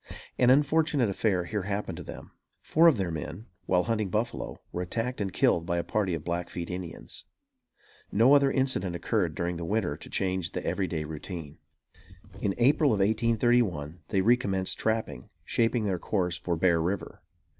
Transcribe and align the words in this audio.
An 0.39 0.49
unfortunate 0.49 1.11
affair 1.11 1.45
here 1.45 1.61
happened 1.61 1.97
to 1.97 2.03
them. 2.03 2.31
Four 2.63 2.87
of 2.87 2.97
their 2.97 3.11
men, 3.11 3.45
while 3.67 3.83
hunting 3.83 4.09
buffalo, 4.09 4.59
were 4.71 4.81
attacked 4.81 5.21
and 5.21 5.31
killed 5.31 5.63
by 5.67 5.77
a 5.77 5.83
party 5.83 6.15
of 6.15 6.23
Blackfeet 6.23 6.71
Indians. 6.71 7.25
No 8.11 8.33
other 8.33 8.51
incident 8.51 8.95
occurred 8.95 9.35
during 9.35 9.57
the 9.57 9.63
winter 9.63 9.95
to 9.95 10.09
change 10.09 10.53
the 10.53 10.65
everyday 10.65 11.03
routine. 11.03 11.59
In 12.41 12.55
April 12.57 12.93
of 12.93 12.99
1831, 12.99 13.99
they 14.07 14.21
recommenced 14.21 14.79
trapping, 14.79 15.29
shaping 15.43 15.83
their 15.83 15.99
course 15.99 16.35
for 16.35 16.55
Bear 16.55 16.81
River. 16.81 17.21